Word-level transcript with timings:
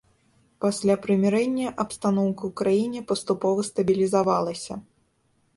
Пасля 0.63 0.95
прымірэння 1.03 1.73
абстаноўка 1.83 2.41
ў 2.49 2.63
краіне 2.63 2.99
паступова 3.13 3.59
стабілізавалася. 3.71 4.73